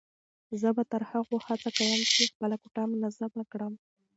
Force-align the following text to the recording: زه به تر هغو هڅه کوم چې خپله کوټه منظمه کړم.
زه 0.61 0.69
به 0.75 0.83
تر 0.91 1.01
هغو 1.11 1.35
هڅه 1.47 1.69
کوم 1.77 1.99
چې 2.13 2.21
خپله 2.31 2.55
کوټه 2.61 2.83
منظمه 2.91 3.43
کړم. 3.51 3.73